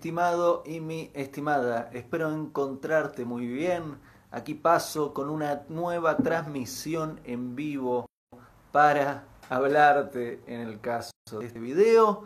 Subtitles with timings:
[0.00, 3.98] Estimado y mi estimada, espero encontrarte muy bien.
[4.30, 8.06] Aquí paso con una nueva transmisión en vivo
[8.72, 12.24] para hablarte en el caso de este video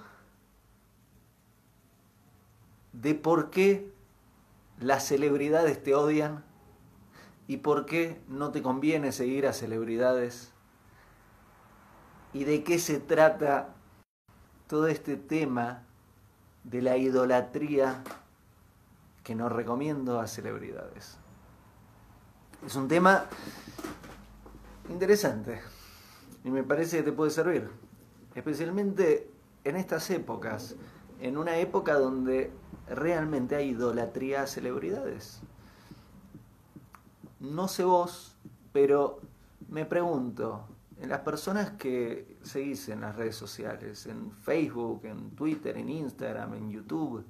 [2.92, 3.92] de por qué
[4.78, 6.44] las celebridades te odian
[7.48, 10.52] y por qué no te conviene seguir a celebridades
[12.32, 13.74] y de qué se trata
[14.68, 15.88] todo este tema
[16.64, 18.02] de la idolatría
[19.22, 21.18] que nos recomiendo a celebridades.
[22.66, 23.26] Es un tema
[24.88, 25.60] interesante
[26.44, 27.70] y me parece que te puede servir,
[28.34, 29.30] especialmente
[29.64, 30.76] en estas épocas,
[31.20, 32.50] en una época donde
[32.88, 35.40] realmente hay idolatría a celebridades.
[37.40, 38.36] No sé vos,
[38.72, 39.20] pero
[39.68, 40.64] me pregunto,
[41.00, 46.54] en las personas que seguís en las redes sociales, en Facebook, en Twitter, en Instagram,
[46.54, 47.26] en YouTube,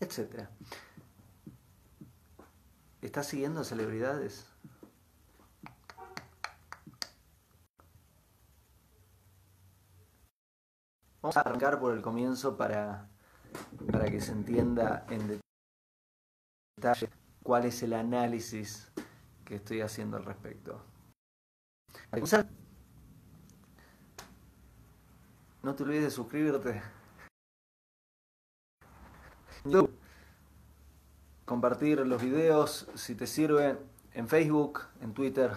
[0.00, 0.48] etc.
[3.02, 4.46] ¿Estás siguiendo celebridades?
[11.22, 13.08] Vamos a arrancar por el comienzo para,
[13.90, 15.40] para que se entienda en
[16.76, 17.10] detalle
[17.42, 18.92] cuál es el análisis
[19.44, 20.95] que estoy haciendo al respecto.
[25.62, 26.82] No te olvides de suscribirte.
[31.44, 33.78] Compartir los videos si te sirve
[34.14, 35.52] en Facebook, en Twitter,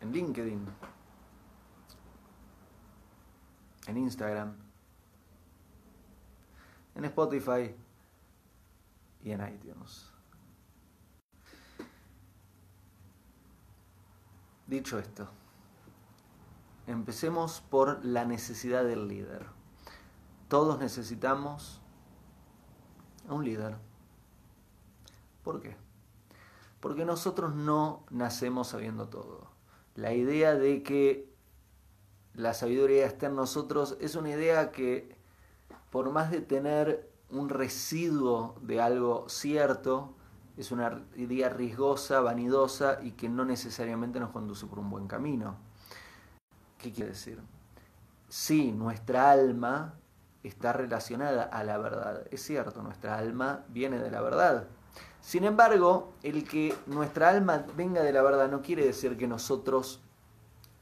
[0.00, 0.66] en LinkedIn,
[3.88, 4.56] en Instagram,
[6.94, 7.74] en Spotify
[9.22, 10.15] y en iTunes.
[14.66, 15.28] Dicho esto,
[16.88, 19.46] empecemos por la necesidad del líder.
[20.48, 21.80] Todos necesitamos
[23.28, 23.76] un líder.
[25.44, 25.76] ¿Por qué?
[26.80, 29.48] Porque nosotros no nacemos sabiendo todo.
[29.94, 31.32] La idea de que
[32.34, 35.16] la sabiduría está en nosotros es una idea que,
[35.90, 40.15] por más de tener un residuo de algo cierto,
[40.56, 45.56] es una idea riesgosa, vanidosa y que no necesariamente nos conduce por un buen camino.
[46.78, 47.40] ¿Qué quiere decir?
[48.28, 49.94] Sí, nuestra alma
[50.42, 52.26] está relacionada a la verdad.
[52.30, 54.66] Es cierto, nuestra alma viene de la verdad.
[55.20, 60.00] Sin embargo, el que nuestra alma venga de la verdad no quiere decir que nosotros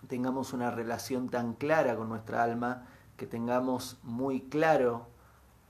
[0.06, 2.86] tengamos una relación tan clara con nuestra alma,
[3.16, 5.06] que tengamos muy claro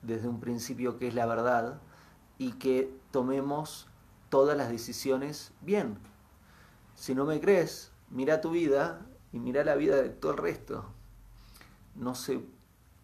[0.02, 1.80] desde un principio qué es la verdad
[2.36, 3.88] y que tomemos
[4.34, 5.96] todas las decisiones bien.
[6.96, 10.86] Si no me crees, mira tu vida y mira la vida de todo el resto.
[11.94, 12.40] No sé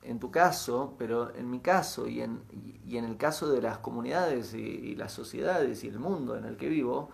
[0.02, 2.42] en tu caso, pero en mi caso y en,
[2.84, 6.56] y en el caso de las comunidades y, las sociedades y el mundo en el
[6.56, 7.10] que vivo,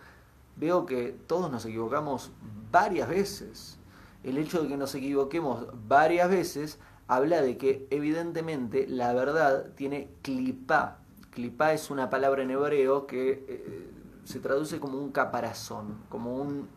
[0.57, 2.33] veo que todos nos equivocamos
[2.73, 3.77] varias veces.
[4.25, 10.09] El hecho de que nos equivoquemos varias veces habla de que evidentemente la verdad tiene
[10.23, 11.01] clipá.
[11.33, 13.91] Clipá es una palabra en hebreo que eh,
[14.27, 16.69] se traduce como un caparazón, como, un,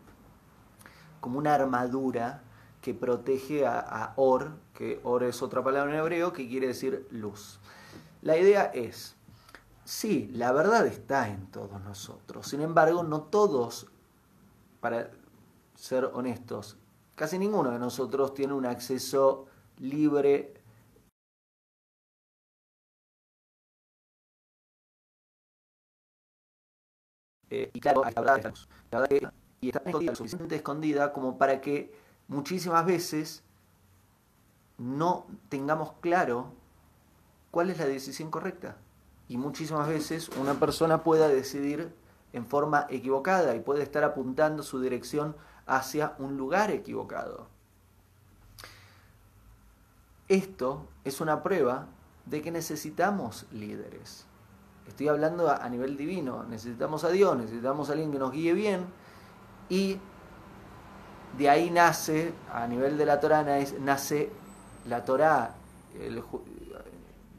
[1.20, 2.44] como una armadura
[2.80, 7.08] que protege a, a, Or, que Or es otra palabra en hebreo que quiere decir
[7.10, 7.58] luz.
[8.22, 9.16] La idea es,
[9.84, 13.88] sí, la verdad está en todos nosotros, sin embargo, no todos,
[14.80, 15.10] para
[15.74, 16.76] ser honestos,
[17.16, 19.46] casi ninguno de nosotros tiene un acceso
[19.78, 20.59] libre
[27.50, 28.54] eh, y claro, la verdad,
[28.90, 29.28] la verdad que
[29.60, 31.92] y está escondida, lo suficientemente escondida como para que
[32.28, 33.42] muchísimas veces
[34.78, 36.52] no tengamos claro
[37.50, 38.76] cuál es la decisión correcta.
[39.28, 41.92] Y muchísimas veces una persona pueda decidir
[42.32, 45.36] en forma equivocada y puede estar apuntando su dirección
[45.66, 47.48] hacia un lugar equivocado.
[50.28, 51.88] Esto es una prueba
[52.26, 54.26] de que necesitamos líderes.
[54.90, 56.42] Estoy hablando a, nivel divino.
[56.42, 58.86] Necesitamos a Dios, necesitamos a alguien que nos guíe bien.
[59.68, 59.98] Y
[61.38, 63.46] de ahí nace, a nivel de la Torah,
[63.78, 64.30] nace
[64.88, 65.54] la Torah.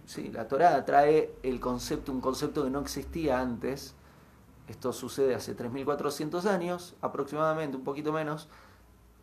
[0.06, 3.95] Sí, la Torah trae el concepto, un concepto que no existía antes.
[4.69, 8.47] Esto sucede hace 3.400 años, aproximadamente, un poquito menos,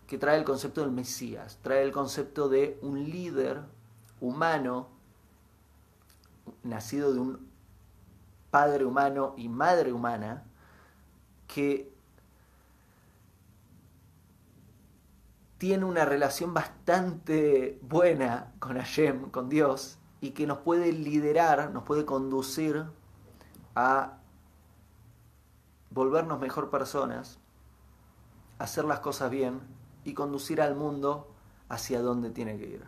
[0.07, 3.63] que trae el concepto del Mesías, trae el concepto de un líder
[4.21, 4.89] humano,
[6.63, 7.48] nacido de un
[8.51, 10.45] padre humano y madre humana,
[11.47, 11.93] que
[15.59, 21.85] tiene una relación bastante buena con Hashem, con Dios, y que nos puede liderar, nos
[21.85, 22.85] puede conducir
[23.75, 24.19] a
[25.91, 27.39] volvernos mejor personas,
[28.59, 29.61] hacer las cosas bien
[30.05, 31.33] y conducir al mundo
[31.69, 32.85] hacia donde tiene que ir.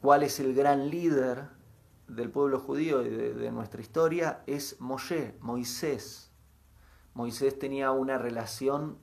[0.00, 1.48] ¿Cuál es el gran líder
[2.14, 4.42] del pueblo judío y de, nuestra historia?
[4.46, 6.30] Es Moshe, Moisés.
[7.14, 8.98] Moisés tenía una relación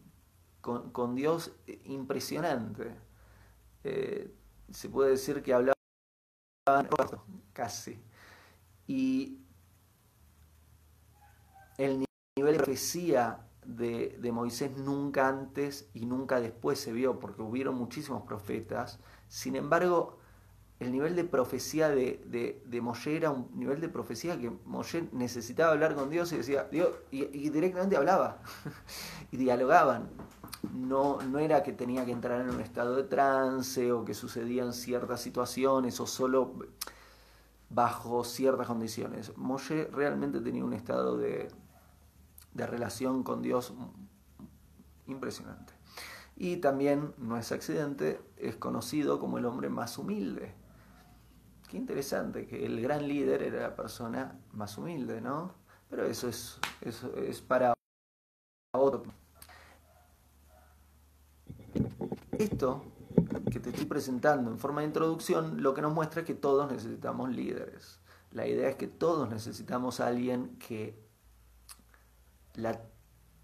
[0.61, 1.53] con, Dios
[1.85, 2.95] impresionante.
[3.83, 4.33] Eh,
[4.71, 5.73] se puede decir que hablaba
[7.53, 7.99] casi.
[8.87, 9.39] Y
[11.77, 17.75] el nivel de profecía de, Moisés nunca antes y nunca después se vio, porque hubieron
[17.75, 18.99] muchísimos profetas.
[19.27, 20.18] Sin embargo,
[20.79, 25.73] el nivel de profecía de, de, Moshe era un nivel de profecía que Moshe necesitaba
[25.73, 28.41] hablar con Dios y decía, Dios, y, directamente hablaba,
[29.31, 30.09] y dialogaban.
[30.73, 34.73] No, no era que tenía que entrar en un estado de trance o que sucedían
[34.73, 36.55] ciertas situaciones o solo
[37.69, 39.37] bajo ciertas condiciones.
[39.37, 41.49] Moshe realmente tenía un estado de,
[42.53, 43.73] de relación con Dios
[45.07, 45.73] impresionante.
[46.37, 50.53] Y también, no es accidente, es conocido como el hombre más humilde.
[51.69, 55.53] Qué interesante que el gran líder era la persona más humilde, ¿no?
[55.87, 57.75] Pero eso es, eso es para
[58.75, 59.03] otro.
[62.31, 62.83] Esto
[63.51, 66.71] que te estoy presentando en forma de introducción, lo que nos muestra es que todos
[66.71, 67.99] necesitamos líderes.
[68.31, 70.99] La idea es que todos necesitamos a alguien que
[72.55, 72.81] la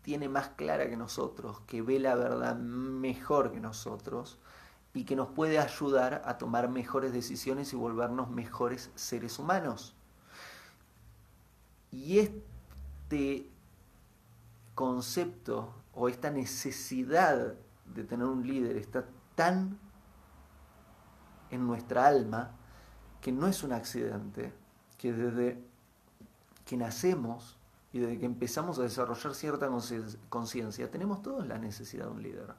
[0.02, 4.40] tiene más clara que nosotros, que ve la verdad mejor que nosotros
[4.96, 9.94] y que nos puede ayudar a tomar mejores decisiones y volvernos mejores seres humanos.
[11.92, 13.52] Y este
[14.74, 17.56] concepto o esta necesidad
[17.94, 19.06] de tener un líder está
[19.36, 19.78] tan
[21.52, 22.52] en nuestra alma
[23.20, 24.54] que no es un accidente,
[24.98, 25.62] que desde
[26.66, 27.58] que nacemos
[27.92, 29.70] y desde que empezamos a desarrollar cierta
[30.30, 32.56] conciencia, tenemos todos la necesidad de un líder.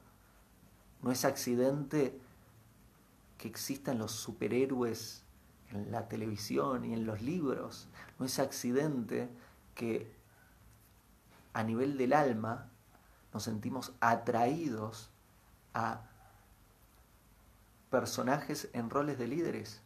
[1.01, 2.19] No es accidente
[3.37, 5.23] que existan los superhéroes
[5.71, 7.87] en la televisión y en los libros.
[8.19, 9.29] No es accidente
[9.75, 10.15] que
[11.53, 12.69] a nivel del alma
[13.33, 15.11] nos sentimos atraídos
[15.73, 16.01] a
[17.89, 19.81] personajes en roles de líderes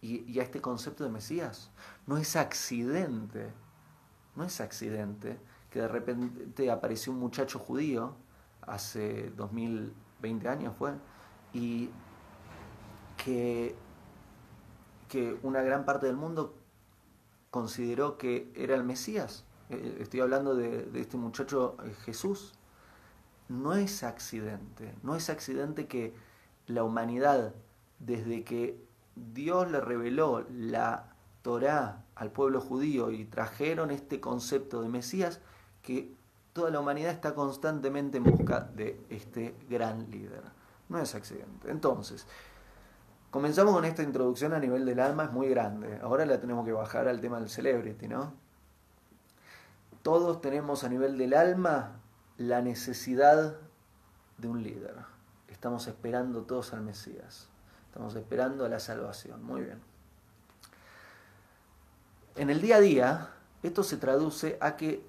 [0.00, 1.70] y, a este concepto de Mesías.
[2.06, 3.52] No es accidente
[4.36, 5.38] no es accidente
[5.70, 8.14] que de repente apareció un muchacho judío,
[8.60, 10.92] hace 2020 años fue,
[11.52, 11.90] y
[13.26, 13.74] que,
[15.42, 16.54] una gran parte del mundo
[17.50, 19.44] consideró que era el Mesías.
[19.70, 22.52] Eh, estoy hablando de, de este muchacho eh, Jesús.
[23.48, 26.14] No es accidente, no es accidente que
[26.66, 27.54] la humanidad,
[27.98, 28.78] desde que
[29.14, 31.12] Dios le reveló la
[31.42, 35.40] Torá al pueblo judío y trajeron este concepto de Mesías,
[35.82, 36.12] que
[36.52, 40.42] toda la humanidad está constantemente en busca de este gran líder.
[40.88, 41.70] No es accidente.
[41.70, 42.26] Entonces,
[43.36, 45.98] comenzamos con esta introducción a nivel del alma, es muy grande.
[46.02, 48.32] Ahora la tenemos que bajar al tema del celebrity, ¿no?
[50.00, 52.00] Todos tenemos a nivel del alma
[52.38, 53.58] la necesidad
[54.38, 54.94] de un líder.
[55.48, 57.50] Estamos esperando todos al Mesías.
[57.88, 59.44] Estamos esperando a la salvación.
[59.44, 59.82] Muy bien.
[62.36, 63.30] En el día a día,
[63.62, 65.06] esto se traduce a que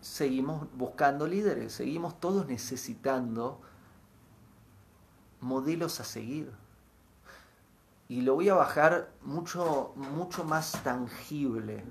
[0.00, 3.60] seguimos buscando líderes, seguimos todos necesitando
[5.42, 6.50] modelos a seguir.
[8.08, 11.84] Y lo voy a bajar mucho, mucho más tangible.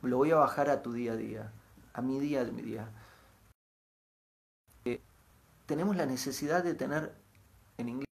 [0.00, 1.52] Lo voy a bajar a tu día a día,
[1.92, 2.88] a mi día a mi día.
[4.84, 5.00] Eh,
[5.66, 7.12] tenemos la necesidad de tener
[7.78, 8.06] en inglés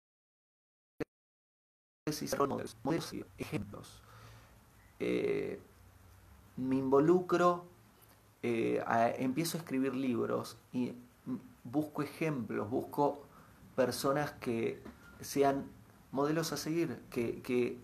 [3.38, 4.02] ejemplos.
[5.00, 5.62] Eh,
[6.58, 7.66] me involucro,
[8.42, 8.84] eh,
[9.20, 10.94] empiezo a escribir libros y
[11.64, 13.28] busco ejemplos, busco
[13.76, 14.82] personas que
[15.22, 15.70] sean
[16.12, 17.80] modelos a seguir, que,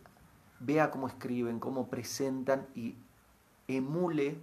[0.60, 2.96] vea cómo escriben, cómo presentan y
[3.68, 4.40] emule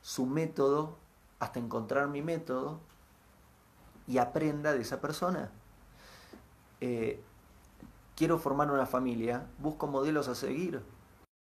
[0.00, 0.96] su método
[1.38, 2.80] hasta encontrar mi método
[4.06, 5.50] y aprenda de esa persona.
[6.80, 7.20] Eh,
[8.16, 10.82] quiero formar una familia, busco modelos a seguir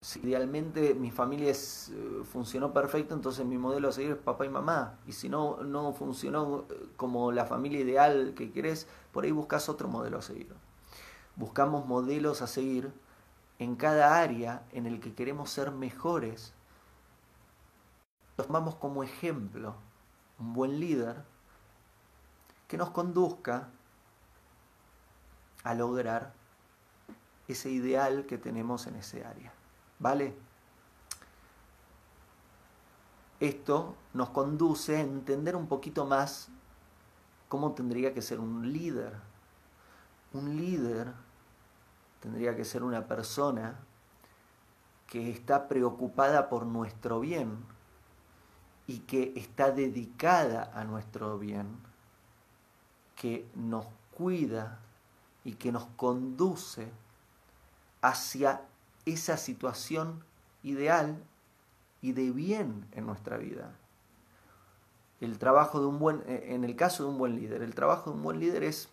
[0.03, 1.55] si idealmente mi familia eh,
[2.25, 4.99] funcionó perfecto, entonces mi modelo a seguir es papá y mamá.
[5.07, 9.69] Y si no, no funcionó eh, como la familia ideal que querés, por ahí buscas
[9.69, 10.53] otro modelo a seguir.
[11.43, 12.95] Buscamos modelos a seguir
[13.59, 16.55] en cada área en el que queremos ser mejores.
[18.37, 19.75] Tomamos como ejemplo,
[20.39, 21.25] un buen líder
[22.69, 23.71] que nos conduzca
[25.65, 26.33] a lograr
[27.49, 29.53] ese ideal que tenemos en ese área.
[29.99, 30.37] ¿Vale?
[33.41, 36.51] Esto nos conduce a entender un poquito más
[37.49, 39.19] cómo tendría que ser un líder.
[40.35, 41.32] Un líder
[42.23, 43.81] tendría que ser una persona
[45.09, 47.59] que está preocupada por nuestro bien
[48.87, 51.77] y que está dedicada a nuestro bien,
[53.17, 53.87] que nos
[54.17, 54.79] cuida
[55.45, 56.91] y que nos conduce
[58.01, 58.63] hacia
[59.05, 60.25] esa situación
[60.63, 61.23] ideal
[62.01, 63.73] y de bien en nuestra vida.
[65.21, 68.11] El trabajo de un buen, eh, en el caso de un buen líder, el trabajo
[68.11, 68.89] de un buen líder es,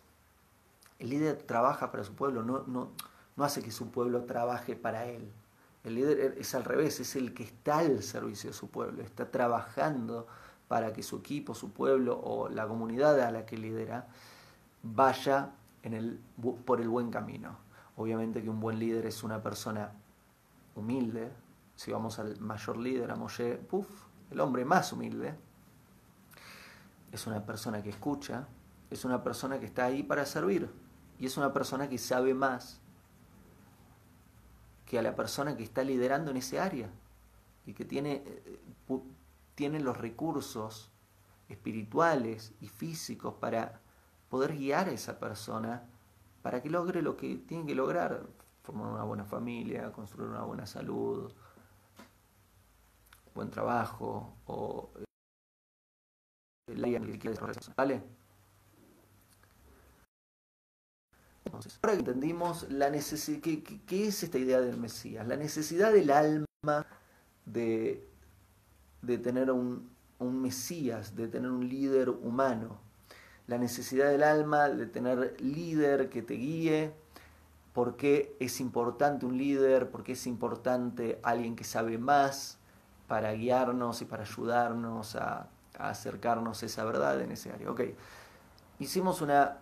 [0.98, 2.90] el líder trabaja para su pueblo, no, no,
[3.36, 5.32] no hace que su pueblo trabaje para él.
[5.84, 9.30] El líder es al revés, es el que está al servicio de su pueblo, está
[9.30, 10.26] trabajando
[10.68, 14.08] para que su equipo, su pueblo o la comunidad a la que lidera
[14.82, 15.50] vaya
[16.64, 17.56] por el buen camino.
[17.96, 19.92] Obviamente que un buen líder es una persona
[20.74, 21.30] humilde,
[21.74, 23.88] si vamos al mayor líder, a Moshe, puff,
[24.30, 25.34] el hombre más humilde,
[27.10, 28.46] es una persona que escucha,
[28.90, 30.70] es una persona que está ahí para servir
[31.18, 32.79] y es una persona que sabe más
[34.90, 36.90] que a la persona que está liderando en ese área
[37.64, 38.60] y que tiene, eh,
[39.54, 40.90] tiene los recursos
[41.48, 43.80] espirituales y físicos para
[44.28, 45.84] poder guiar a esa persona
[46.42, 48.26] para que logre lo que tiene que lograr,
[48.64, 51.32] formar una buena familia, construir una buena salud,
[53.32, 54.90] buen trabajo o
[56.66, 57.30] el área en el que
[57.76, 58.02] ¿vale?
[61.82, 65.26] Ahora entendimos la necesidad, ¿qué, ¿qué, es esta idea del Mesías?
[65.26, 66.86] La necesidad del alma
[67.46, 68.06] de,
[69.02, 72.78] de tener un, un Mesías, de tener un líder humano,
[73.46, 76.92] la necesidad del alma de tener líder que te guíe,
[77.72, 82.58] por qué es importante un líder, por qué es importante alguien que sabe más,
[83.08, 85.48] para guiarnos y para ayudarnos a,
[85.78, 87.68] acercarnos a esa verdad en ese área.
[88.78, 89.58] Hicimos una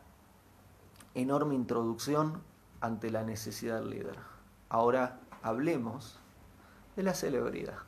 [1.19, 2.43] enorme introducción
[2.81, 4.19] ante la necesidad del líder.
[4.69, 6.19] Ahora hablemos
[6.97, 7.79] de la celebridad,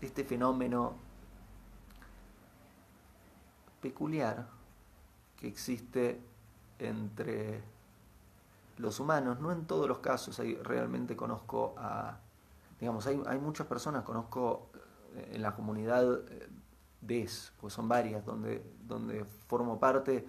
[0.00, 0.94] de este fenómeno
[3.80, 4.46] peculiar
[5.36, 6.20] que existe
[6.78, 7.62] entre
[8.78, 12.18] los humanos, no en todos los casos, ahí realmente conozco a
[12.80, 14.70] digamos, hay, hay muchas personas, conozco
[15.14, 16.20] eh, en la comunidad
[17.00, 20.26] DES, eh, pues son varias, donde, donde formo parte,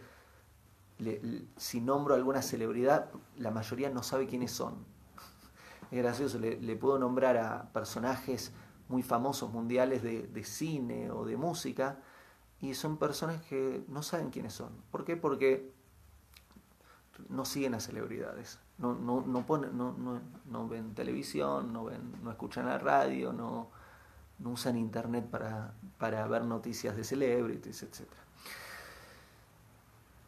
[1.58, 4.86] si nombro alguna celebridad, la mayoría no sabe quiénes son.
[5.90, 8.54] Es gracioso, le, puedo nombrar a personajes
[8.88, 12.00] muy famosos mundiales de, cine o de música
[12.60, 14.72] y son personas que no saben quiénes son.
[14.92, 15.18] ¿Por qué?
[15.18, 15.74] Porque
[17.30, 21.90] no siguen a celebridades no, no, no, no, ven televisión, no,
[22.32, 23.70] escuchan la radio, no,
[24.40, 28.08] no usan internet para, para ver noticias de celebrities, etc.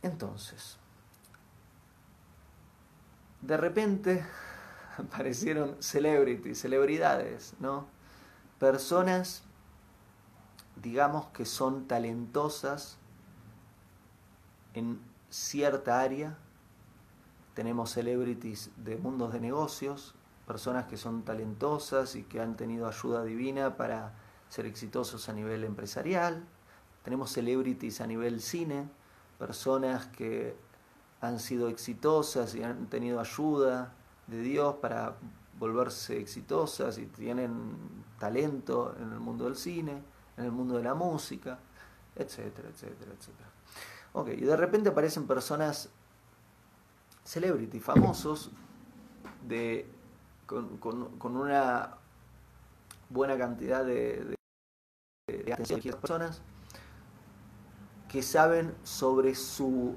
[0.04, 0.78] Entonces,
[3.42, 4.24] de repente
[4.98, 7.88] aparecieron celebrities, celebridades, ¿no?
[8.60, 9.44] Personas,
[10.82, 12.98] digamos, que son talentosas
[14.76, 16.38] en cierta área
[17.54, 20.16] tenemos celebrities de mundos de negocios,
[20.48, 24.14] personas que son talentosas y que han tenido ayuda divina para
[24.50, 26.44] ser exitosos a nivel empresarial.
[27.04, 28.90] Tenemos celebrities a nivel cine,
[29.46, 30.56] personas que
[31.20, 33.94] han sido exitosas y han tenido ayuda
[34.28, 35.18] de Dios para
[35.60, 37.76] volverse exitosas y tienen
[38.20, 40.02] talento en el mundo del cine,
[40.38, 41.60] en el mundo de la música,
[42.16, 43.50] etcétera, etcétera, etcétera.
[44.14, 45.90] Ok, y de repente aparecen personas
[47.26, 48.50] celebrity, famosos,
[49.46, 49.86] de,
[50.46, 51.98] con, una
[53.10, 54.36] buena cantidad de,
[55.52, 56.42] atención de personas
[58.14, 59.96] que saben sobre su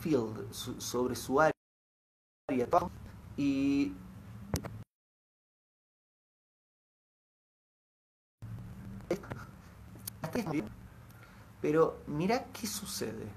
[0.00, 1.54] field, sobre su área.
[3.36, 3.92] Y
[11.60, 13.28] pero mira qué sucede.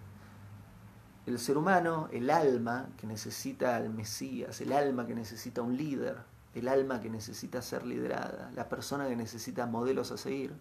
[1.28, 6.18] El ser humano, el alma que necesita al Mesías, el alma que necesita un líder,
[6.56, 10.56] el alma que necesita ser liderada, la persona que necesita modelos a seguir,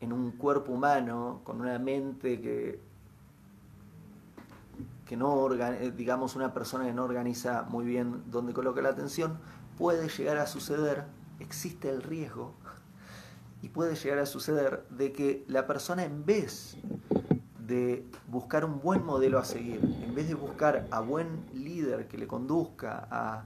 [0.00, 2.80] en un cuerpo humano, con una mente que,
[5.06, 9.38] que no eh, digamos una persona que no organiza muy bien dónde coloca la atención,
[9.78, 11.04] puede llegar a suceder,
[11.40, 12.54] existe el riesgo
[13.62, 16.76] y puede llegar a suceder de que la persona en vez
[17.66, 22.18] de buscar un buen modelo a seguir, en vez de buscar a buen líder que
[22.18, 23.44] le conduzca a,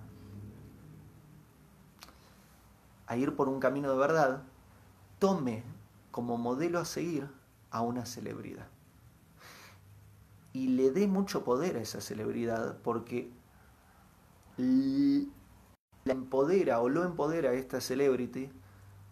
[3.07, 4.43] a ir por un camino de verdad,
[5.21, 5.63] tome
[6.11, 7.29] como modelo a seguir
[7.71, 8.69] a una celebridad.
[10.53, 13.31] Y le dé mucho poder a esa celebridad porque
[14.57, 18.51] la empodera o lo empodera a esta celebrity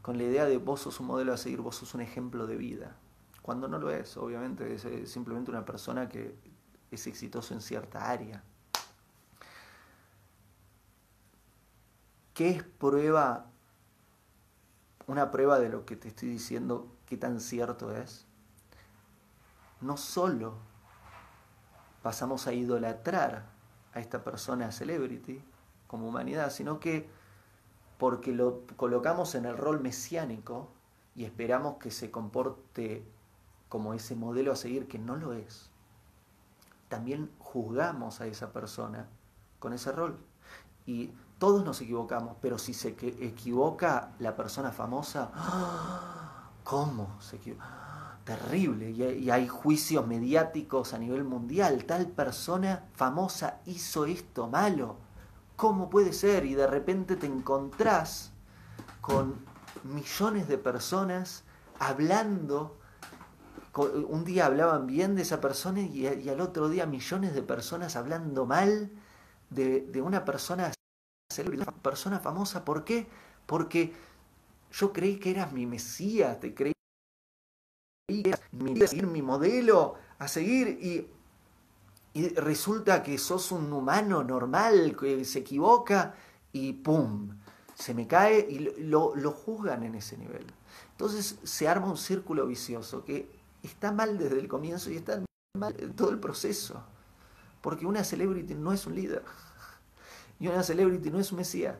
[0.02, 2.56] con la idea de vos sos un modelo a seguir, vos sos un ejemplo de
[2.56, 2.96] vida
[3.46, 6.36] cuando no lo es, obviamente, es simplemente una persona que
[6.90, 8.42] es exitoso en cierta área.
[12.34, 13.46] ¿Qué es prueba,
[15.06, 18.26] una prueba de lo que te estoy diciendo, qué tan cierto es?
[19.80, 20.54] No solo
[22.02, 23.46] pasamos a idolatrar
[23.92, 25.42] a esta persona celebrity
[25.86, 27.08] como humanidad, sino que
[27.98, 30.68] porque lo colocamos en el rol mesiánico
[31.14, 33.04] y esperamos que se comporte
[33.68, 35.70] como ese modelo a seguir que no lo es,
[36.88, 39.08] también juzgamos a esa persona
[39.58, 40.18] con ese rol.
[40.86, 45.31] Y todos nos equivocamos, pero si se equivoca la persona famosa,
[46.64, 48.19] ¿cómo se equivoca?
[48.25, 51.85] Terrible, y hay juicios mediáticos a nivel mundial.
[51.85, 54.97] Tal persona famosa hizo esto malo.
[55.55, 56.45] ¿Cómo puede ser?
[56.45, 58.33] Y de repente te encontrás
[59.00, 59.37] con
[59.85, 61.45] millones de personas
[61.78, 62.76] hablando
[63.85, 68.47] un día hablaban bien de esa persona y, al otro día millones de personas hablando
[68.47, 68.90] mal
[69.50, 70.73] de, una persona
[71.45, 72.64] una persona famosa.
[72.64, 73.06] ¿Por qué?
[73.47, 73.92] Porque
[74.73, 76.73] yo creí que eras mi Mesías, te creí
[78.09, 81.09] que eras mi, mi modelo a seguir y,
[82.14, 86.14] y resulta que sos un humano normal que se equivoca
[86.53, 87.37] y ¡pum!
[87.74, 90.46] se me cae y lo, lo, juzgan en ese nivel.
[90.92, 93.31] Entonces se arma un círculo vicioso que
[93.62, 95.22] está mal desde el comienzo y está
[95.59, 96.83] mal todo el proceso.
[97.61, 99.22] Porque una celebrity no es un líder.
[100.38, 101.77] Y una celebrity no es un mesías.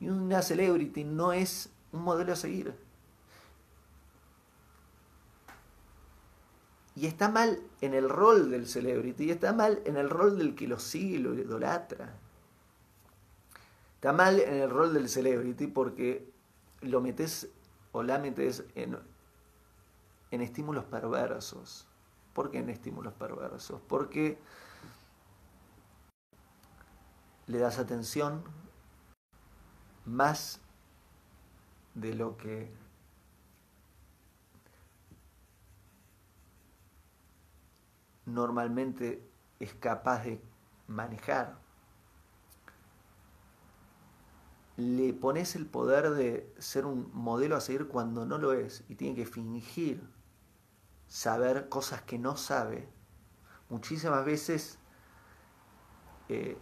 [0.00, 2.74] Y una celebrity no es un modelo a seguir.
[6.94, 10.56] Y está mal en el rol del celebrity, y está mal en el rol del
[10.56, 12.14] que lo sigue y lo idolatra.
[13.94, 16.28] Está mal en el rol del celebrity porque
[16.80, 17.48] lo metes
[17.92, 18.98] o la metes en
[20.30, 21.86] en estímulos perversos.
[22.32, 23.80] ¿Por qué en estímulos perversos?
[23.88, 24.38] Porque
[27.48, 28.44] le das atención
[30.04, 30.60] más
[31.94, 32.70] de lo que
[38.26, 39.26] normalmente
[39.58, 40.40] es capaz de
[40.86, 41.58] manejar.
[44.76, 48.94] Le pones el poder de ser un modelo a seguir cuando no lo es y
[48.94, 50.08] tiene que fingir
[51.08, 52.86] saber cosas que no sabe,
[53.70, 54.78] muchísimas veces
[56.28, 56.58] eh,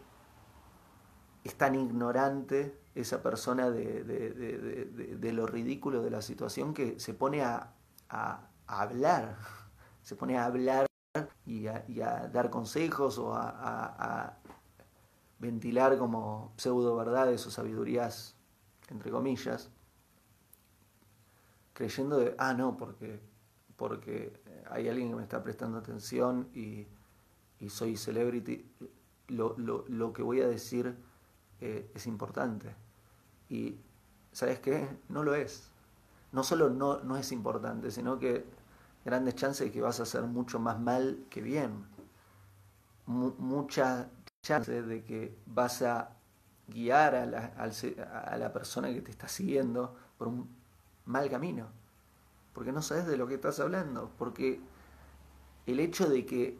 [1.46, 7.72] es tan ignorante esa persona de, lo ridículo de la situación que se pone a,
[8.66, 9.36] hablar,
[10.02, 10.86] se pone a hablar
[11.44, 14.36] y a, dar consejos o a,
[15.38, 18.34] ventilar como pseudo verdades o sabidurías,
[18.88, 19.70] entre comillas,
[21.74, 23.20] creyendo de, ah, no, porque
[23.76, 24.32] porque
[24.70, 26.86] hay alguien que me está prestando atención y,
[27.68, 28.70] soy celebrity,
[29.28, 30.96] lo, que voy a decir
[31.60, 32.74] eh, es importante.
[33.48, 33.76] Y,
[34.32, 34.88] ¿sabes qué?
[35.08, 35.70] No lo es.
[36.32, 38.44] No solo no, no es importante, sino que
[39.04, 41.86] grandes chances de que vas a hacer mucho más mal que bien.
[43.06, 44.08] mucha
[44.42, 46.10] chance de que vas a
[46.68, 47.52] guiar a la,
[48.26, 50.48] a la persona que te está siguiendo por un
[51.04, 51.68] mal camino
[52.56, 54.58] porque no sabes de lo que estás hablando, porque
[55.66, 56.58] el hecho de que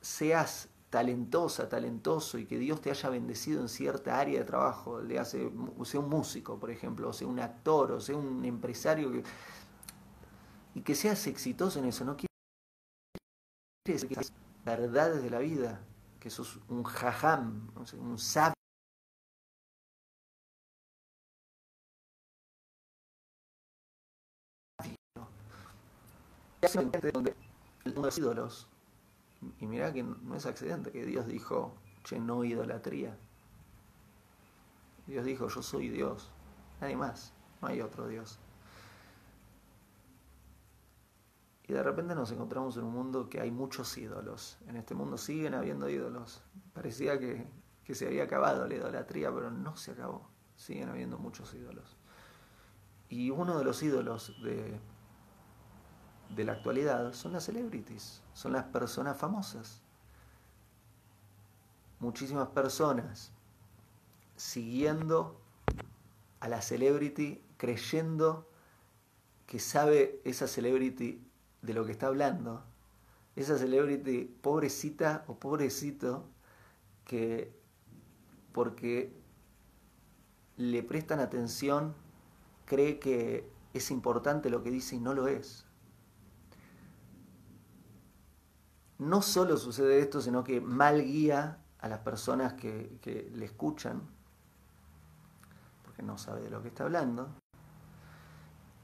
[0.00, 5.18] seas talentosa, talentoso y que Dios te haya bendecido en cierta área de trabajo, le
[5.18, 5.50] hace,
[5.84, 9.10] sea un músico, por ejemplo, o sea un actor, o sea un empresario,
[10.74, 12.28] y que seas exitoso en eso, no quiere
[13.86, 14.34] decir que seas
[14.66, 15.80] verdades de la vida,
[16.20, 18.52] que sos un jajam, un sabio
[27.14, 27.34] donde
[27.84, 28.71] los ídolos.
[29.58, 31.74] Y mira que no es accidente que Dios dijo,
[32.04, 33.16] che, no idolatría.
[35.06, 36.30] Dios dijo, yo soy Dios,
[36.80, 38.38] nadie más, no hay otro Dios.
[41.64, 44.58] Y de repente nos encontramos en un mundo que hay muchos ídolos.
[44.66, 46.42] En este mundo siguen habiendo ídolos.
[46.72, 47.46] Parecía que,
[47.84, 50.28] que se había acabado la idolatría, pero no se acabó.
[50.56, 51.96] Siguen habiendo muchos ídolos.
[53.08, 54.80] Y uno de los ídolos de,
[56.34, 59.80] de la actualidad son las celebrities, son las personas famosas.
[62.00, 63.32] Muchísimas personas
[64.36, 65.40] siguiendo
[66.40, 68.48] a la celebrity, creyendo
[69.46, 71.24] que sabe esa celebrity
[71.60, 72.64] de lo que está hablando.
[73.36, 76.24] Esa celebrity pobrecita o pobrecito
[77.04, 77.52] que
[78.52, 79.12] porque
[80.56, 81.94] le prestan atención
[82.66, 85.64] cree que es importante lo que dice y no lo es.
[89.02, 94.00] No solo sucede esto, sino que mal guía a las personas que, le escuchan,
[95.84, 97.28] porque no sabe de lo que está hablando.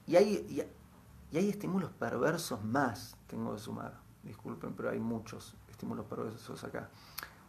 [0.08, 0.66] Y hay,
[1.30, 6.90] y hay estímulos perversos más, tengo que sumar, disculpen, pero hay muchos estímulos perversos acá.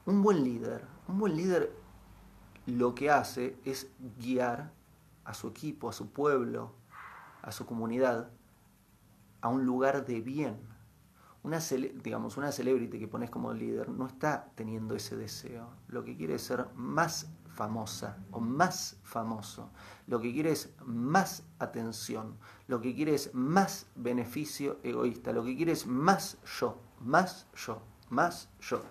[0.06, 1.74] Un buen líder, un buen líder
[2.68, 3.88] lo que hace es
[4.20, 4.72] guiar
[5.26, 6.74] a su equipo, a su pueblo,
[7.42, 8.30] a su comunidad,
[9.42, 10.69] a un lugar de bien.
[11.42, 11.60] Una,
[12.04, 15.70] digamos, una celebrity que pones como líder no está teniendo ese deseo.
[15.88, 19.70] Lo que quiere es ser más famosa o más famoso.
[20.08, 22.36] Lo que quiere es más atención.
[22.68, 25.32] Lo que quiere es más beneficio egoísta.
[25.32, 28.82] Lo que quiere es más yo, más yo, más yo.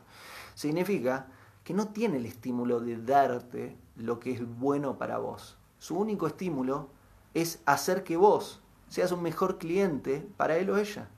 [0.54, 1.28] Significa
[1.64, 5.58] que no tiene el estímulo de darte lo que es bueno para vos.
[5.78, 6.88] Su único estímulo
[7.34, 11.08] es hacer que vos seas un mejor cliente para él o ella.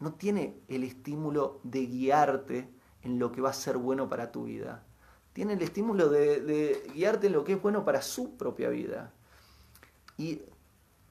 [0.00, 2.68] No tiene el estímulo de guiarte
[3.02, 4.84] en lo que va a ser bueno para tu vida.
[5.32, 9.12] Tiene el estímulo de, guiarte en lo que es bueno para su propia vida.
[10.16, 10.42] ¿Y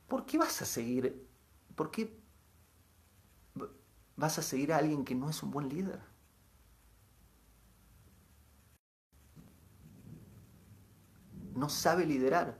[0.07, 1.25] por qué vas a seguir?
[1.75, 2.19] ¿Por qué
[4.17, 5.99] vas a seguir a alguien que no es un buen líder?
[11.59, 12.57] no sabe liderar,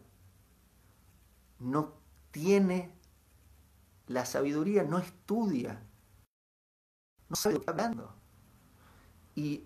[1.57, 1.93] no
[2.31, 2.93] tiene
[4.07, 5.81] la sabiduría, no estudia,
[7.29, 8.13] no sabe lo que está hablando.
[9.35, 9.63] Y,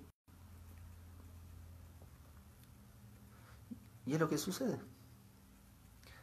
[4.06, 4.80] y es lo que sucede.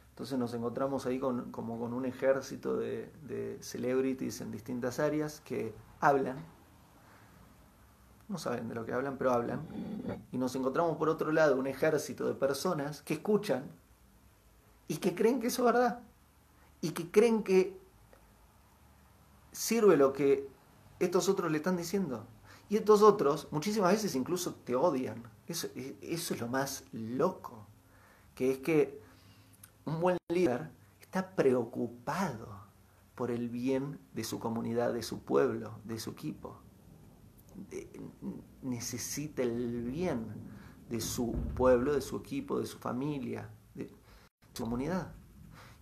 [0.09, 5.41] Entonces nos encontramos ahí con, como con un ejército de, de celebrities en distintas áreas
[5.41, 6.37] que hablan,
[8.27, 9.67] no saben de lo que hablan, pero hablan.
[10.31, 13.65] Y nos encontramos por otro lado un ejército de personas que escuchan
[14.87, 15.99] y que creen que eso es verdad.
[16.81, 17.77] Y que creen que
[19.51, 20.47] sirve lo que
[21.05, 22.25] estos otros le están diciendo.
[22.69, 25.23] Y estos otros muchísimas veces incluso te odian.
[25.47, 27.67] Eso, eso es lo más loco.
[28.35, 29.01] Que es que
[29.85, 32.61] un buen líder está preocupado
[33.15, 36.61] por el bien de su comunidad, de su pueblo, de su equipo
[38.61, 40.25] necesita el bien
[40.89, 43.89] de su pueblo, de su equipo, de su familia, de
[44.53, 45.13] su comunidad.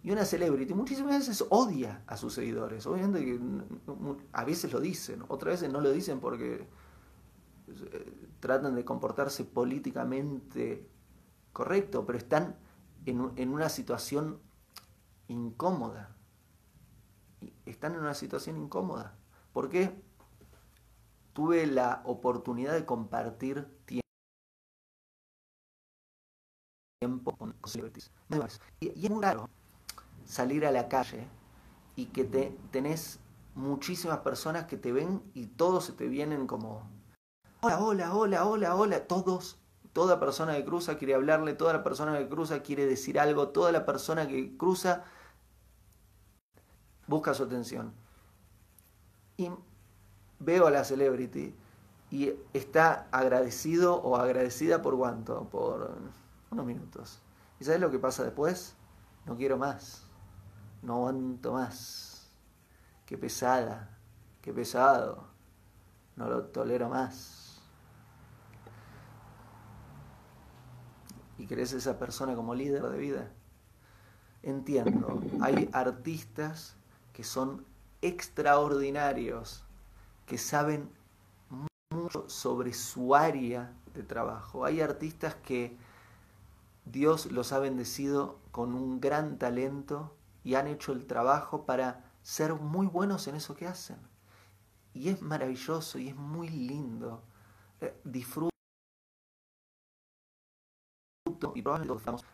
[0.10, 2.88] Y una celebrity muchísimas veces odia a sus seguidores.
[2.88, 3.40] Obviamente que
[4.34, 6.68] a veces lo dicen, otras veces no lo dicen porque
[7.68, 10.90] eh, tratan de comportarse políticamente
[11.54, 12.56] correcto, pero están
[13.06, 14.40] en, en una situación
[15.28, 16.18] incómoda.
[17.68, 19.16] Están en una situación incómoda.
[19.54, 20.02] ¿Por qué?
[21.34, 23.68] tuve la oportunidad de compartir
[27.00, 28.12] tiempo con celebrities.
[28.80, 29.48] Y, es muy raro
[30.30, 31.28] salir a la calle
[31.96, 33.20] y que te, tenés
[33.56, 36.88] muchísimas personas que te ven y todos se te vienen como,
[37.62, 39.58] hola, hola, hola, hola, hola, todos,
[39.92, 43.72] toda persona que cruza quiere hablarle, toda la persona que cruza quiere decir algo, toda
[43.72, 45.04] la persona que cruza
[47.08, 47.92] busca su atención.
[49.36, 49.50] Y
[50.38, 51.56] veo a la celebrity
[52.12, 55.98] y está agradecido o agradecida por cuánto, por
[56.52, 57.20] unos minutos.
[57.60, 58.76] ¿Y sabes lo que pasa después?
[59.26, 60.09] No quiero más,
[60.82, 62.30] no aguanto más.
[63.06, 63.98] Qué pesada,
[64.42, 65.28] qué pesado,
[66.16, 67.62] no lo tolero más.
[71.38, 73.32] ¿Y crees esa persona como líder de vida?
[74.44, 76.76] Entiendo, hay artistas
[77.14, 77.66] que son
[78.02, 79.64] extraordinarios
[80.26, 80.90] que saben
[81.50, 84.66] mucho sobre su área de trabajo.
[84.66, 85.76] Hay artistas que
[86.86, 92.54] Dios los ha bendecido con un gran talento y han hecho el trabajo para ser
[92.56, 93.98] muy buenos en eso que hacen.
[94.94, 97.24] Y es maravilloso y es muy lindo.
[97.82, 98.50] Eh, disfruto
[101.56, 102.26] y probablemente vamos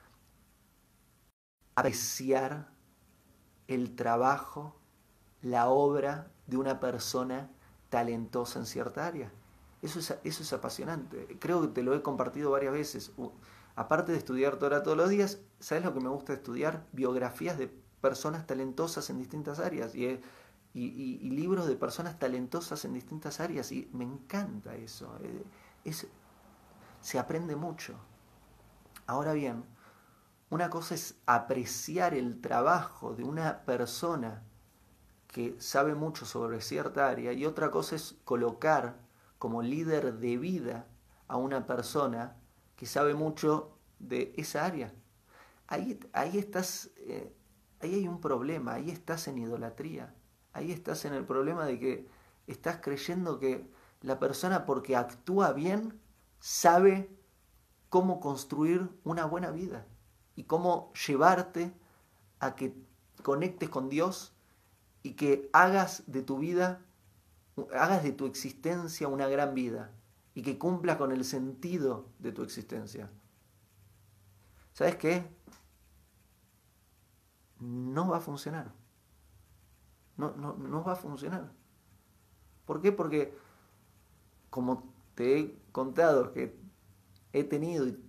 [1.76, 2.70] apreciar
[3.68, 4.80] el trabajo,
[5.42, 7.50] la obra de una persona
[7.90, 9.32] talentosa en cierta área.
[9.82, 11.38] Eso es, eso es apasionante.
[11.40, 13.12] Creo que te lo he compartido varias veces.
[13.76, 16.88] Aparte de estudiar Torah todos los días, ¿sabes lo que me gusta estudiar?
[16.94, 17.68] Biografías de
[18.06, 19.96] personas talentosas en distintas áreas.
[19.96, 20.20] Y
[21.32, 25.18] libros de personas talentosas en distintas áreas y me encanta eso.
[25.24, 25.92] Eh,
[27.02, 27.96] se aprende mucho.
[29.08, 29.64] Ahora bien,
[30.52, 34.44] una cosa es apreciar el trabajo de una persona
[35.28, 39.00] que sabe mucho sobre cierta área y otra cosa es colocar
[39.40, 40.86] como líder de vida
[41.28, 42.36] a una persona
[42.76, 44.94] que sabe mucho de esa área.
[45.68, 47.34] Ahí, ahí estás, eh,
[47.86, 50.14] ahí hay un problema, ahí estás en idolatría
[50.56, 52.08] ahí estás en el problema de que
[52.48, 53.70] estás creyendo que
[54.02, 56.00] la persona porque actúa bien
[56.40, 57.10] sabe
[57.90, 59.86] cómo construir una buena vida
[60.36, 61.74] y cómo llevarte
[62.40, 62.74] a que
[63.22, 64.34] conectes con Dios
[65.04, 66.82] y que hagas de tu vida,
[67.74, 69.92] hagas de tu existencia una gran vida
[70.34, 73.12] y que cumpla con el sentido de tu existencia.
[74.72, 75.35] ¿Sabes qué?
[77.66, 78.72] No va a funcionar.
[80.18, 81.52] No, no, no va a funcionar.
[82.66, 82.92] ¿Por qué?
[82.92, 83.36] Porque,
[84.50, 84.84] como
[85.16, 86.58] te he contado, que
[87.34, 88.00] he tenido y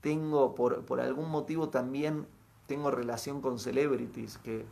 [0.00, 2.26] tengo por, por algún motivo también
[2.66, 4.66] tengo relación con celebrities que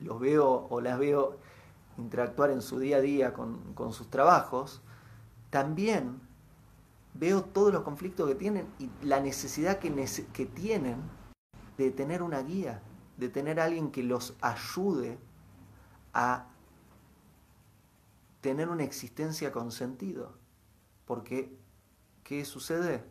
[0.00, 1.38] los veo o las veo
[1.96, 4.80] interactuar en su día a día con, con, sus trabajos,
[5.50, 6.20] también
[7.14, 9.92] veo todos los conflictos que tienen y la necesidad que,
[10.32, 11.02] que tienen
[11.76, 12.82] de tener una guía,
[13.18, 15.18] de tener alguien que los ayude
[16.14, 16.46] a
[18.40, 20.32] tener una existencia con sentido.
[21.04, 21.58] Porque,
[22.22, 23.04] ¿qué sucede?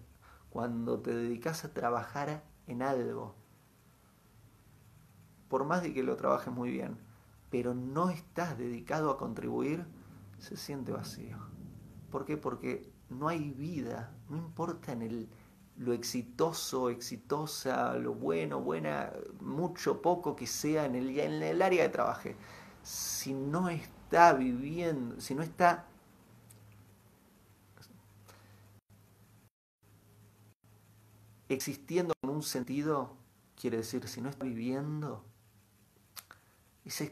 [0.50, 3.36] Cuando te dedicas a trabajar en algo,
[5.50, 6.98] por más de que lo trabajes muy bien,
[7.50, 9.86] pero no estás dedicado a contribuir,
[10.40, 11.38] se siente vacío.
[12.12, 12.38] ¿Por qué?
[12.38, 15.30] Porque no hay vida, no importa en el,
[15.78, 21.84] lo exitoso, exitosa, lo bueno, buena, mucho, poco que sea en el, en el área
[21.84, 22.30] de trabajo.
[22.84, 25.86] Si no está viviendo, si no está
[31.50, 33.16] existiendo con un sentido,
[33.56, 35.26] quiere decir, si no está viviendo,
[36.86, 37.06] esa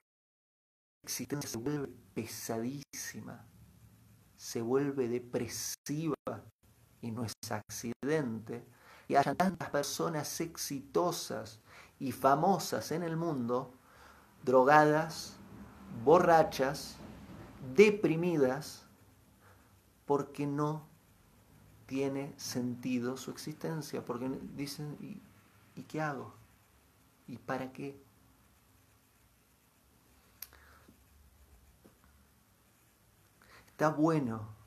[1.03, 3.45] existencia se vuelve pesadísima,
[4.37, 6.15] se vuelve depresiva
[7.01, 8.65] y no es accidente.
[9.07, 11.59] Y hay tantas personas exitosas
[11.99, 13.73] y famosas en el mundo,
[14.43, 15.37] drogadas,
[16.03, 16.97] borrachas,
[17.75, 18.85] deprimidas,
[20.05, 20.87] porque no
[21.85, 25.21] tiene sentido su existencia, porque dicen, ¿y,
[25.79, 26.33] ¿y qué hago?
[27.27, 27.99] ¿Y para qué?
[33.67, 34.64] Está bueno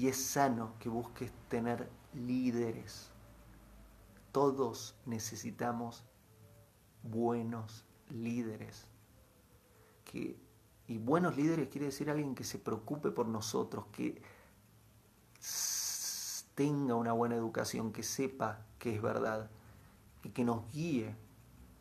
[0.00, 3.10] y es sano que busques tener líderes.
[4.32, 6.04] Todos necesitamos
[7.02, 8.86] buenos líderes
[10.88, 14.22] y buenos líderes quiere decir alguien que se preocupe por nosotros, que
[16.54, 19.50] tenga una buena educación, que sepa que es verdad
[20.24, 21.14] y que nos guíe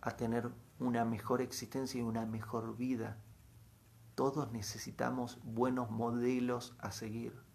[0.02, 3.18] a tener una mejor existencia y una mejor vida.
[4.16, 7.49] Todos necesitamos buenos modelos a seguir.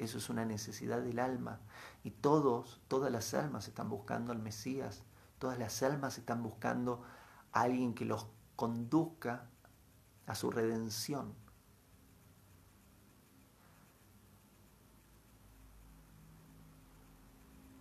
[0.00, 1.60] Eso es una necesidad del alma.
[2.04, 5.02] Y todos, todas las almas están buscando al Mesías.
[5.38, 7.02] Todas las almas están buscando
[7.52, 9.44] a alguien que los conduzca
[10.26, 11.34] a su redención.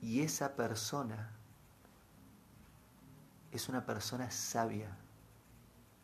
[0.02, 1.32] Y esa persona
[3.52, 4.98] es una persona sabia,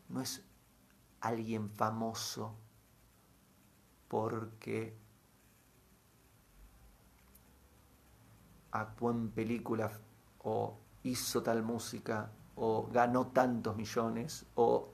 [0.07, 0.45] no es
[1.19, 2.55] alguien famoso
[4.07, 5.04] porque
[8.79, 9.99] actuó en películas
[10.39, 14.89] o hizo tal música o ganó tantos millones o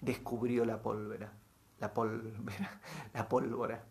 [0.00, 1.32] descubrió la pólvora,
[1.80, 2.80] la pólvora,
[3.14, 3.84] la pólvora.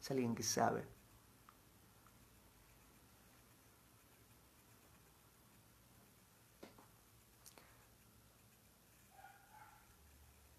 [0.00, 0.86] Es alguien que sabe.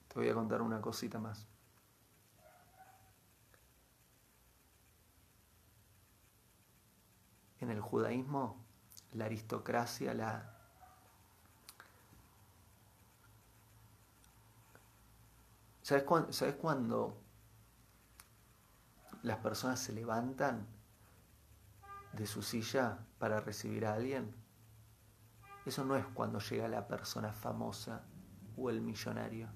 [0.08, 1.46] Te voy a contar una cosita más.
[7.66, 8.64] En el judaísmo,
[9.14, 10.54] la aristocracia, la
[15.82, 16.04] ¿Sabes,
[16.56, 17.18] cuándo
[19.24, 20.68] las personas se levantan
[22.14, 24.32] de su silla para recibir a alguien?
[25.66, 28.04] Eso no es cuando llega la persona famosa
[28.58, 29.50] o el millonario.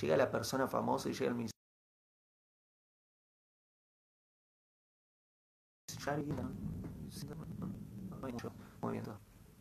[0.00, 1.54] Llega la persona famosa y llega el millonario.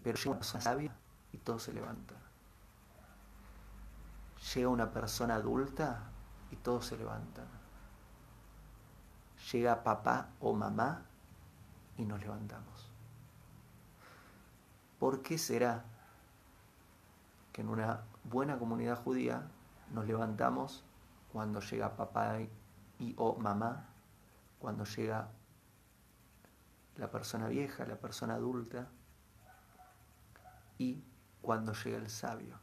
[0.04, 0.96] Pero llega una persona sabia
[1.32, 2.16] y todo se levanta.
[4.54, 6.12] llega una persona adulta
[6.52, 7.48] y todos se levantan.
[9.52, 11.02] Llega papá o mamá
[11.98, 12.90] y nos levantamos.
[15.00, 15.86] ¿Por qué será
[17.52, 19.48] que en una buena comunidad judía
[19.92, 20.84] nos levantamos
[21.32, 22.40] cuando llega papá
[23.00, 23.86] y o mamá,
[24.60, 25.30] cuando llega
[26.98, 28.90] la persona vieja, la persona adulta
[30.78, 31.04] y
[31.42, 32.60] cuando llega el sabio?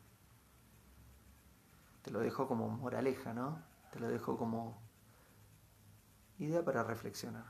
[2.03, 3.63] Te lo dejo como moraleja, ¿no?
[3.93, 4.81] Te lo dejo como
[6.39, 7.45] idea para reflexionar.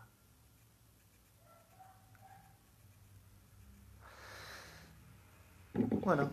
[5.74, 6.28] Bueno.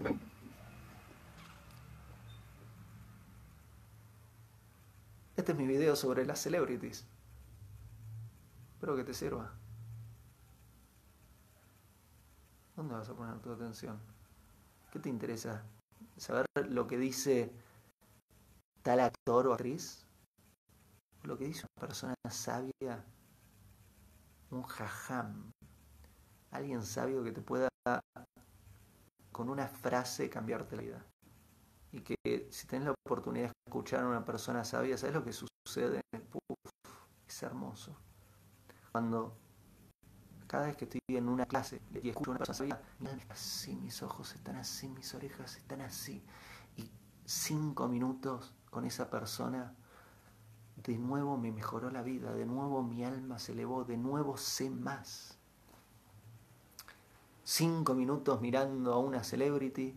[5.36, 7.06] Este es mi video sobre las celebrities.
[8.74, 9.54] Espero que te sirva.
[12.78, 14.00] ¿Dónde vas a poner tu atención?
[14.92, 15.64] ¿Qué te interesa?
[16.16, 17.52] ¿Saber lo que dice
[18.84, 20.06] tal actor o actriz?
[21.24, 23.04] Lo que dice una persona sabia,
[24.52, 25.52] un jajam,
[26.52, 27.68] alguien sabio que te pueda
[29.32, 31.06] con una frase cambiarte la vida.
[31.92, 35.34] Y que si tenés la oportunidad de escuchar a una persona sabia, ¿sabes lo que
[35.34, 36.02] sucede?
[37.28, 37.96] es hermoso.
[38.92, 39.36] Cuando
[40.48, 42.80] cada vez que estoy en una clase y escucho una persona
[43.30, 46.24] así, mis ojos están así, mis orejas están así.
[46.78, 46.90] Y
[47.26, 49.74] cinco minutos con esa persona,
[50.78, 54.70] de nuevo me mejoró la vida, de nuevo mi alma se elevó, de nuevo sé
[54.70, 55.38] más.
[57.44, 59.96] Cinco minutos mirando a una celebrity.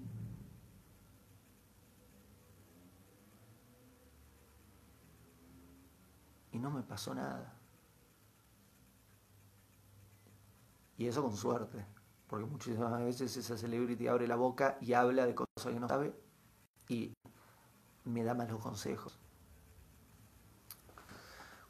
[6.52, 7.59] Y no me pasó nada.
[11.00, 11.82] Y eso con suerte,
[12.26, 16.14] porque muchísimas veces esa celebrity abre la boca y habla de cosas que no sabe
[16.90, 17.14] y
[18.04, 19.18] me da malos consejos.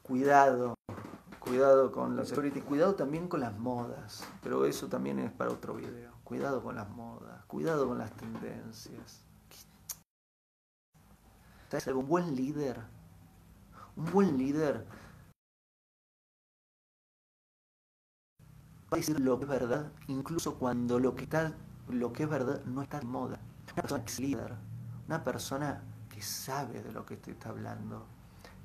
[0.01, 0.75] Cuidado,
[1.39, 5.75] cuidado con la celebrity, cuidado también con las modas, pero eso también es para otro
[5.75, 6.11] video.
[6.25, 9.23] Cuidado con las modas, cuidado con las tendencias.
[11.69, 11.87] ¿Sabes?
[11.87, 12.81] Un buen líder,
[13.95, 14.85] un buen líder
[18.91, 21.53] va a decir lo que es verdad, incluso cuando lo que está,
[21.87, 23.39] lo que es verdad no está de moda.
[23.73, 24.53] Una persona que es líder,
[25.07, 28.05] una persona que sabe de lo que te está hablando,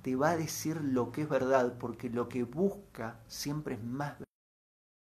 [0.02, 4.14] te va a decir lo que es verdad, porque lo que busca siempre es más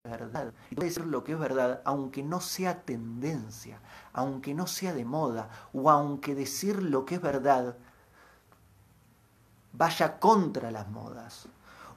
[0.04, 0.54] verdad.
[0.70, 3.80] Y te va a decir lo que es verdad, aunque no sea tendencia,
[4.12, 7.78] aunque no sea de moda, o aunque decir lo que es verdad
[9.72, 11.48] vaya contra las modas.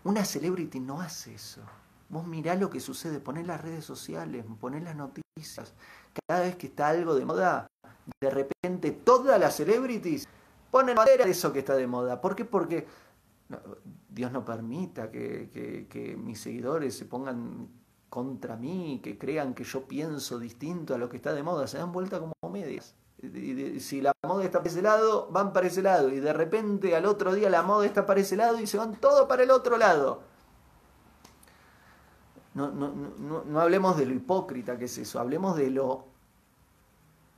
[0.05, 1.63] Una celebrity no hace eso.
[2.09, 5.75] Vos mirá lo que sucede, ponés las redes sociales, ponés las noticias.
[6.27, 7.67] Cada vez que está algo de moda,
[8.21, 10.29] de repente todas las celebrities
[10.71, 12.21] ponen madera de eso que está de moda.
[12.21, 12.45] ¿Por qué?
[12.45, 12.87] Porque
[14.09, 17.69] Dios no permita que, que mis seguidores se pongan
[18.09, 21.67] contra mí, que crean que yo pienso distinto a lo que está de moda.
[21.67, 22.95] Se dan vuelta como medias.
[23.81, 26.11] Si la moda está para ese lado, van para ese lado.
[26.11, 28.95] Y de repente al otro día la moda está para ese lado y se van
[29.01, 30.23] todo para el otro lado.
[32.57, 36.07] No, no, no, no hablemos de lo hipócrita que es eso, hablemos de lo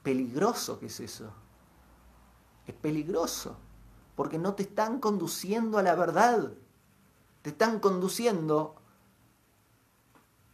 [0.05, 1.33] peligroso que es eso.
[2.69, 3.57] Es peligroso,
[4.15, 6.53] porque no te están conduciendo a la verdad,
[7.43, 8.77] te están conduciendo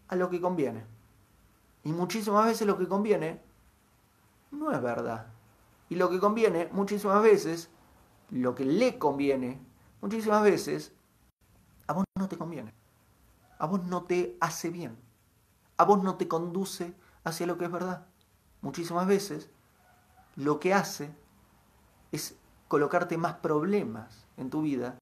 [0.08, 0.86] a lo que conviene.
[1.82, 3.42] Y muchísimas veces lo que conviene
[4.50, 5.26] no es verdad.
[5.90, 7.68] Y lo que conviene, muchísimas veces,
[8.30, 9.60] lo que le conviene,
[10.00, 10.94] muchísimas veces,
[11.86, 12.83] a vos no te conviene
[13.64, 14.94] a vos no te hace bien,
[15.78, 16.92] a vos no te conduce
[17.24, 18.04] hacia lo que es verdad.
[18.60, 19.48] Muchísimas veces
[20.36, 21.10] lo que hace
[22.12, 22.36] es
[22.68, 24.98] colocarte más problemas en tu vida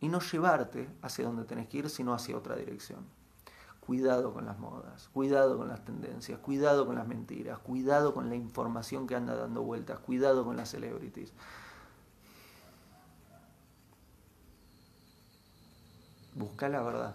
[0.00, 3.04] y no llevarte hacia donde tenés que ir, sino hacia otra dirección.
[3.80, 8.36] Cuidado con las modas, cuidado con las tendencias, cuidado con las mentiras, cuidado con la
[8.36, 11.34] información que anda dando vueltas, cuidado con las celebrities.
[16.34, 17.14] Busca la verdad.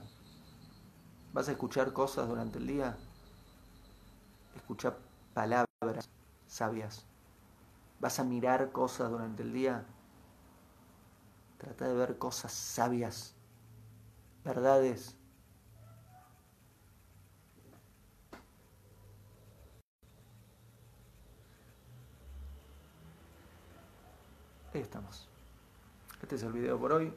[1.34, 2.98] ¿Vas a escuchar cosas durante el día?
[4.56, 4.96] Escucha
[5.34, 6.10] palabras
[6.48, 7.06] sabias.
[8.00, 9.86] ¿Vas a mirar cosas durante el día?
[11.58, 13.34] Trata de ver cosas sabias,
[14.44, 15.16] verdades.
[24.74, 25.28] Ahí estamos.
[26.22, 27.12] Este es el video por hoy.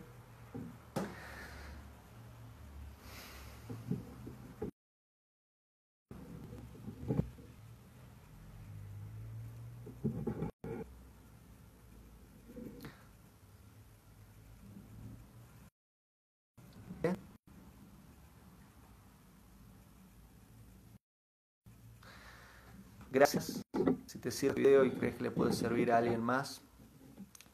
[23.13, 23.61] Gracias.
[24.07, 26.63] Si te sirve el video y crees que le puede servir a alguien más,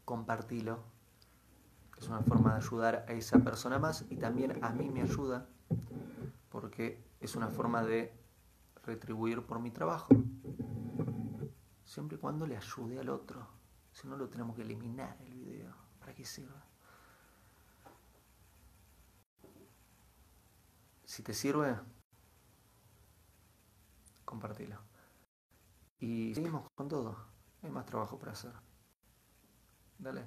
[0.05, 0.85] compartilo.
[1.99, 5.49] Es una forma de ayudar a esa persona más y también a mí me ayuda
[6.57, 8.19] porque es una forma de
[8.83, 10.09] retribuir por mi trabajo.
[11.85, 13.47] Siempre y cuando le ayude al otro.
[13.93, 15.77] Si no lo tenemos que eliminar el video.
[16.01, 16.59] ¿Para qué sirve?
[21.05, 21.79] Si te sirve,
[24.25, 24.81] compartilo.
[25.99, 27.19] Y seguimos con todo.
[27.61, 28.55] Hay más trabajo para hacer.
[29.99, 30.27] Dale.